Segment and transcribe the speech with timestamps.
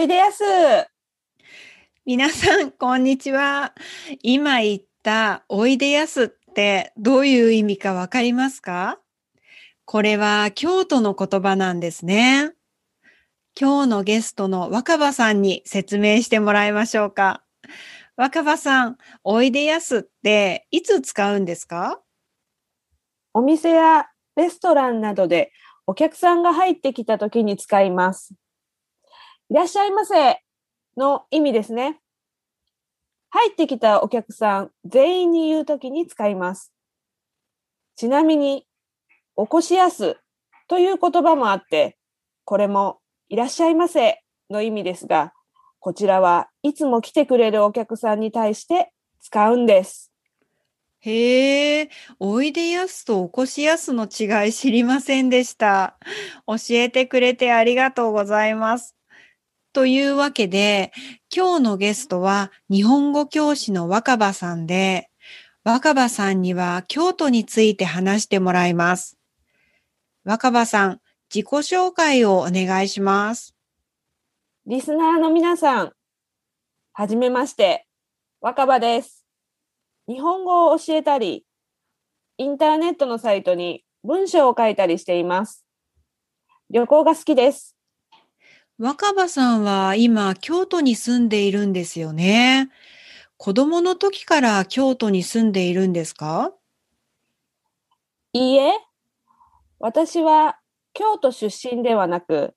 [0.00, 0.42] おいでやす。
[2.06, 3.74] 皆さん、こんにちは。
[4.22, 8.98] 今言ったおいでやすってどういう意味かわかりますか？
[9.84, 12.54] これは京都の言葉なんですね。
[13.60, 17.44] 今日のゲストの若葉さんに説明してもらいましょうか。
[18.16, 22.00] 若葉さん、おいでやすっていつ使うんですか？
[23.34, 25.52] お店やレストランなどで
[25.86, 28.32] お客さんが入ってきた時に使います。
[29.50, 30.38] いらっしゃいませ
[30.96, 31.98] の意味ですね。
[33.30, 36.72] 入ってきたお客さん全員に言う時に使います。
[37.96, 38.68] ちなみに、
[39.34, 40.18] おこしやす
[40.68, 41.98] という言葉もあって、
[42.44, 45.32] これもいらっしゃいませの意味ですが、
[45.80, 50.12] こちらはいつも来てくれるお客さんに対して使うんです。
[51.00, 51.90] へえ、
[52.20, 55.98] おいでやすとおこしやすの違い知りませんでした。
[56.46, 58.99] 教えてくれてありがとうございます。
[59.72, 60.92] というわけで、
[61.34, 65.10] 今日のゲストは日本語教師の若葉さんで、
[65.62, 69.16] 若葉さんには京都について話してもらいます。
[70.24, 71.00] 若葉さん、
[71.32, 73.54] 自己紹介をお願いします。
[74.66, 75.92] リスナーの皆さん、
[76.92, 77.86] はじめまして、
[78.40, 79.24] 若葉です。
[80.08, 81.44] 日本語を教えたり、
[82.38, 85.64] インターネットのサイトに文章を書いたりしています。
[86.70, 87.76] 旅行が好きです。
[88.82, 92.70] 若葉さんは今京都に住んでいるんですよね。
[93.36, 96.54] 子供の時から京都に住んでいるんですか？
[98.32, 98.72] いいえ、
[99.80, 100.60] 私は
[100.94, 102.54] 京都出身ではなく、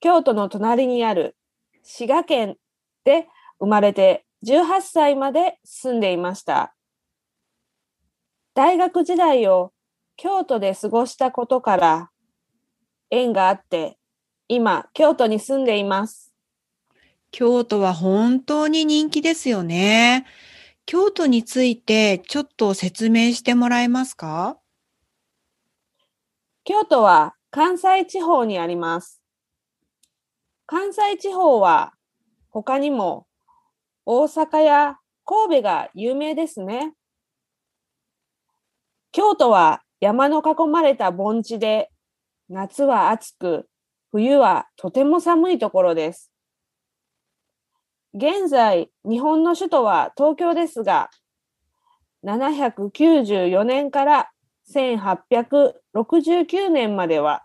[0.00, 1.36] 京都の隣にある
[1.82, 2.56] 滋賀県
[3.04, 6.74] で生まれて18歳まで住んでいました。
[8.54, 9.74] 大学時代を
[10.16, 12.10] 京都で過ごしたことから
[13.10, 13.98] 縁があって、
[14.52, 16.34] 今京都に住んでいます。
[17.30, 20.26] 京都は本当に人気ですよね。
[20.86, 24.58] 京都についてちょっと説明してもらえますか？
[26.64, 29.22] 京都は関西地方にあります。
[30.66, 31.92] 関西地方は
[32.48, 33.28] 他にも
[34.04, 36.94] 大阪や神戸が有名ですね。
[39.12, 41.92] 京都は山の囲まれた盆地で
[42.48, 43.68] 夏は暑く
[44.12, 46.32] 冬はとても寒いところです。
[48.14, 51.10] 現在日本の首都は東京ですが
[52.24, 54.30] 794年から
[54.74, 57.44] 1869年までは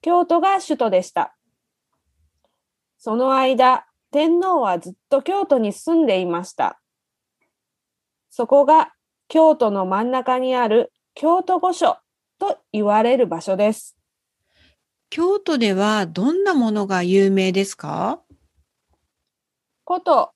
[0.00, 1.36] 京都が首都でした。
[2.98, 6.80] その間、天皇はずっと京都に住んでいました。
[8.30, 8.92] そこが
[9.28, 11.98] 京都の真ん中にある京都御所
[12.38, 13.96] と言われる場所です。
[15.14, 18.22] 京都ではどんなものが有名ですか？
[19.86, 20.32] 古都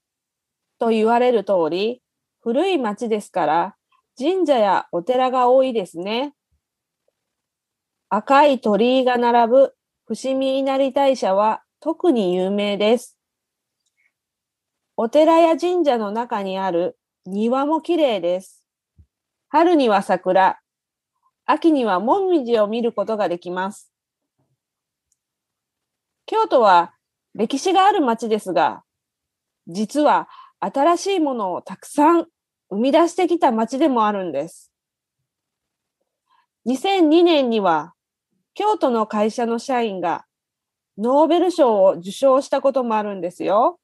[0.78, 2.03] と言われる通り、
[2.42, 3.76] 古い町ですから、
[4.19, 6.34] 神社やお寺が多いですね。
[8.10, 13.19] 赤い鳥居が並ぶ伏見稲荷大社は特に有名です。
[14.98, 18.66] お寺や神社の中にある庭も綺麗です。
[19.48, 20.59] 春には桜、
[21.47, 23.91] 秋にはもみじを見ることができます。
[26.26, 26.92] 京都は
[27.34, 28.82] 歴史がある町ですが、
[29.69, 30.28] 実は
[30.60, 32.26] 新しいものをたくさん
[32.70, 34.72] 生み出してきた町でもあるんです。
[36.66, 37.94] 2002年には
[38.54, 40.25] 京都の会社の社員が
[40.98, 43.78] ノーベル賞を受賞したこともあるんですよ。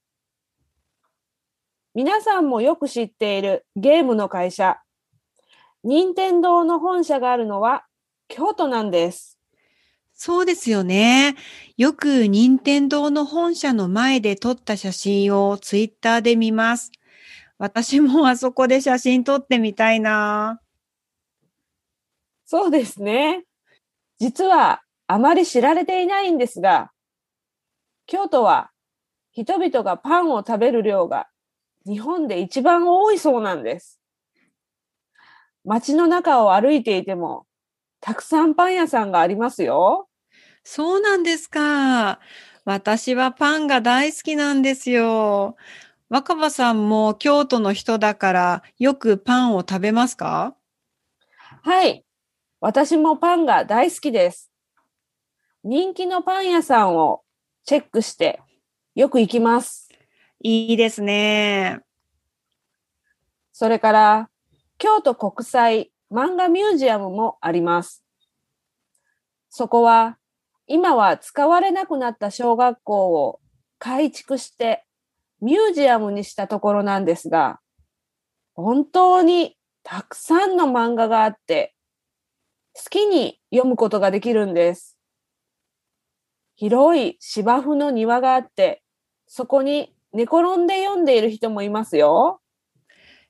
[1.95, 4.81] 皆さんもよく知っているゲームの会社、
[5.85, 7.85] 任天堂の本社があるのは
[8.29, 9.32] 京都なんです。
[10.25, 11.35] そうですよね。
[11.77, 16.93] よく任天堂の本社の前で撮った写真をツイッターで見ます。
[17.59, 20.61] 私もあそこで写真撮ってみたいな。
[22.45, 23.43] そうですね。
[24.21, 26.93] 実はあまり知られていないんですが、
[28.07, 28.71] 京都は
[29.33, 31.27] 人々がパンを食べる量が
[31.85, 34.01] 日本で一番多いそうなんです。
[35.65, 37.45] 街の中を歩いていても、
[38.01, 40.09] たくさんパン屋さんがありますよ。
[40.65, 42.21] そうなんですか。
[42.65, 45.57] 私はパンが大好きなんですよ。
[46.09, 50.55] 若葉さんも京都の人だからよくパンを食べますか？
[51.63, 52.05] はい。
[52.61, 54.51] 私もパンが大好きです。
[55.65, 57.23] 人気のパン屋さんを
[57.65, 58.41] チェックして
[58.95, 59.89] よく行きます。
[60.41, 61.81] いいですね。
[63.53, 64.31] それから、
[64.79, 68.05] 京都国際漫画ミュージアムもあります。
[69.49, 70.19] そこは、
[70.73, 73.41] 今は使われなくなった小学校を
[73.79, 74.87] 改築して
[75.43, 77.61] ミュージアムにしたところなんですが、
[78.55, 81.75] 本当にたくさんの漫画があって、
[82.73, 84.97] 好きに読むことができるんです。
[86.57, 88.83] 広い芝生の庭があって、
[89.27, 92.41] そこに寝転んで読んでいる人もいますよ。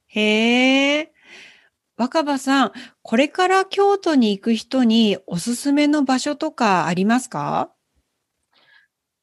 [0.07, 1.12] へえ。
[2.03, 2.73] 若葉さん、
[3.03, 7.71] これから京都に行く人におすすめの場所とかありますか？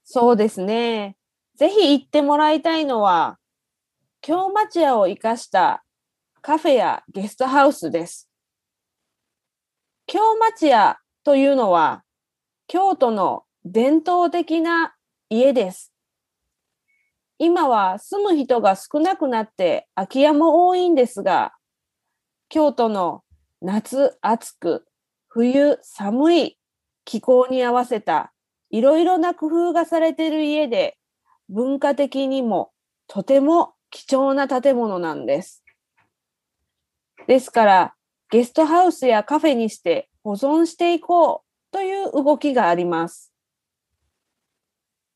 [0.05, 1.17] そうですね。
[1.57, 3.37] ぜひ行ってもらいたいのは、
[4.21, 5.83] 京町屋を生かした
[6.41, 8.29] カフェやゲストハウスです。
[10.07, 12.03] 京町屋というのは、
[12.67, 14.95] 京都の伝統的な
[15.29, 15.91] 家です。
[17.39, 21.51] 今は住む人が少なくなって空き家も多いんですが、
[22.49, 23.23] 京都の
[23.61, 24.85] 夏暑く、
[25.27, 26.57] 冬寒い
[27.05, 28.33] 気候に合わせた
[28.71, 30.97] いろいろな工夫がされている家で、
[31.47, 32.71] 文化的にも
[33.07, 35.63] とても貴重な建物なんです。
[37.27, 37.93] ですから、
[38.31, 43.31] ゲストハウスやカフェにして保存していこうという動きがあります。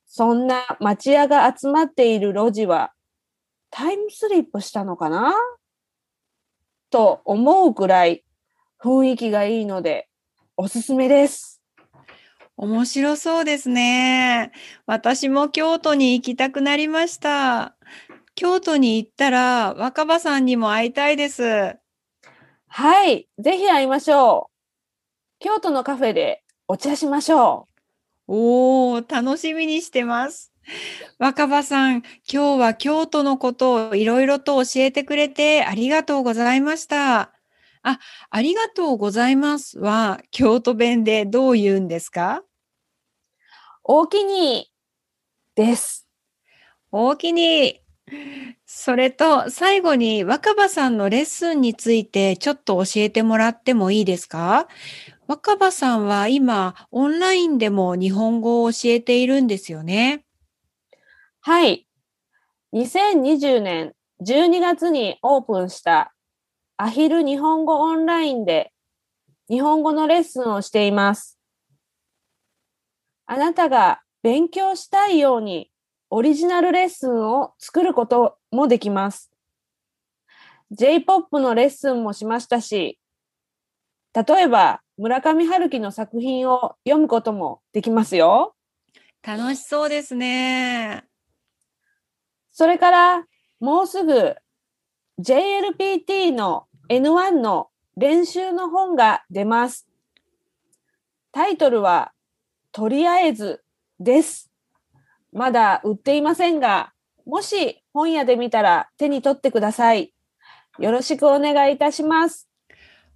[0.06, 2.94] そんな町屋が集まっている路地は、
[3.72, 5.34] タイムスリップしたのかな？
[6.94, 8.24] と思うくらい
[8.80, 10.10] 雰囲気がいいので、
[10.56, 11.60] おすすめです。
[12.56, 14.52] 面白そうですね。
[14.86, 17.76] 私も京都に行きたくなりました。
[18.36, 21.78] 京都に行ったら若葉さんにも会いたいです。
[22.68, 25.44] はい、ぜひ会いましょう。
[25.44, 27.68] 京都のカフェでお茶しましょ
[28.28, 30.53] おー、楽しみにしてます。
[31.20, 37.32] 若葉さん、今日は京都のことをいろいろと教えてくれてありがとうございました。
[37.84, 38.00] あ、
[38.30, 42.44] ありがとうございますは、京都弁でどう言うんですか？
[43.86, 43.92] う。
[43.94, 44.72] おおきに
[45.56, 46.08] です。
[46.92, 47.82] おおきに。
[48.66, 54.68] それと、最後に若葉さんのレッスンについてちょっと教えてもらってもいいですか？
[55.28, 60.24] 若葉さんは今、オンラインでも日本語を教えているんですよね。
[61.46, 61.86] はい。
[62.72, 63.92] 2020年
[64.22, 66.14] 12月にオープンした
[66.78, 68.72] アヒル日本語オンラインで
[69.50, 71.38] 日本語のレッスンをしています。
[73.26, 75.70] あなたが勉強したいように
[76.10, 79.30] オリジナルレッスンを作ることもできます。
[80.72, 82.98] J-POP のレッスンもしましたし、
[84.14, 88.56] 例えば村上春樹の作品を読むこともできますよ。
[89.22, 91.04] 楽しそうですね。
[92.54, 93.26] それから、
[93.60, 94.36] もうすぐ
[95.20, 99.88] JLPT の N1 の練習の本が出ます。
[101.32, 102.14] タイトルは、
[102.72, 103.64] とりあえず
[104.00, 104.52] です。
[105.32, 106.94] まだ売っていませんが、
[107.26, 110.14] もし本屋で見たら手に取ってください。
[110.80, 112.50] よろしくお願いいたします。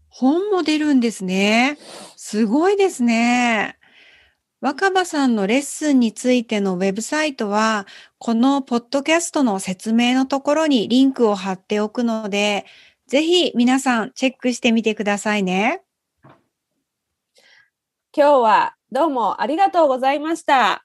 [0.10, 1.78] 本も出るんですね。
[2.16, 3.77] すごいですね。
[4.60, 7.86] 若葉さんのレッスンについてのウェブサイトは、
[8.18, 12.66] このポッドキャストの説明のところにリンクを貼っておくので、
[13.06, 15.84] ぜひ皆さんチェックしてみてくださいね。
[18.16, 20.84] 今日はどうもありがとうございました。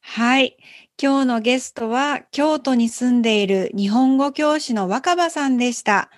[0.00, 0.56] はい。
[1.00, 6.10] 今日のゲストは京都に住んでいる日本語教師の若葉さんでした。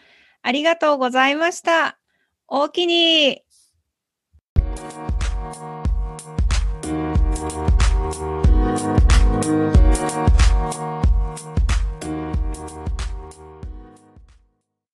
[0.43, 1.99] ありがとうございました。
[2.47, 3.43] おおきに。